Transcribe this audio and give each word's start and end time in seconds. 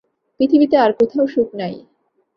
পৃথিবীতে 0.39 0.75
আর 0.77 0.91
কোথাও 0.93 1.25
সুখ 1.27 1.49
নাই। 1.53 1.75